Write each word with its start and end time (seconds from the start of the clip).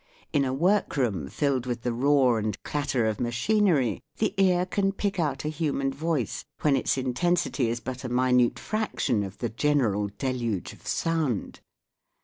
In 0.33 0.43
a 0.43 0.51
workroom 0.51 1.27
filled 1.29 1.67
with 1.67 1.83
the 1.83 1.93
roar 1.93 2.39
and 2.39 2.57
clatter 2.63 3.05
of 3.05 3.19
machinery 3.21 4.01
the 4.17 4.33
ear 4.41 4.65
can 4.65 4.93
pick 4.93 5.19
out 5.19 5.45
a 5.45 5.47
human 5.47 5.93
voice 5.93 6.43
when 6.61 6.75
its 6.75 6.97
intensity 6.97 7.69
is 7.69 7.79
but 7.79 8.03
a 8.03 8.09
minute 8.09 8.57
fraction 8.57 9.21
of 9.21 9.37
the 9.37 9.49
general 9.49 10.07
deluge 10.17 10.73
of 10.73 10.87
sound. 10.87 11.59